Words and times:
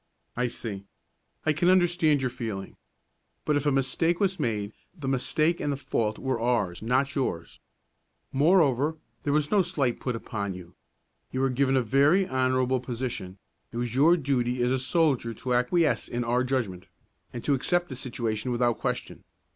"I 0.35 0.47
see. 0.47 0.85
I 1.45 1.53
can 1.53 1.69
understand 1.69 2.21
your 2.21 2.31
feeling. 2.31 2.75
But 3.45 3.55
if 3.55 3.67
a 3.67 3.71
mistake 3.71 4.19
was 4.19 4.39
made, 4.39 4.73
the 4.97 5.07
mistake 5.07 5.59
and 5.59 5.71
the 5.71 5.77
fault 5.77 6.17
were 6.17 6.39
ours, 6.39 6.81
not 6.81 7.13
yours. 7.13 7.59
Moreover, 8.31 8.97
there 9.21 9.31
was 9.31 9.51
no 9.51 9.61
slight 9.61 9.99
put 9.99 10.15
upon 10.15 10.55
you. 10.55 10.73
You 11.29 11.41
were 11.41 11.51
given 11.51 11.77
a 11.77 11.83
very 11.83 12.27
honorable 12.27 12.79
position; 12.79 13.37
it 13.71 13.77
was 13.77 13.93
your 13.93 14.17
duty 14.17 14.63
as 14.63 14.71
a 14.71 14.79
soldier 14.79 15.35
to 15.35 15.53
acquiesce 15.53 16.07
in 16.07 16.23
our 16.23 16.43
judgment, 16.43 16.87
and 17.31 17.43
to 17.43 17.53
accept 17.53 17.87
the 17.87 17.95
situation 17.95 18.51
without 18.51 18.79
question. 18.79 19.23